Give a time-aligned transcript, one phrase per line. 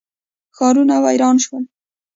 [0.55, 1.63] ښارونه ویران شول.